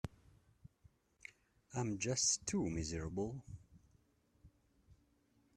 [1.75, 3.43] I'm just too miserable.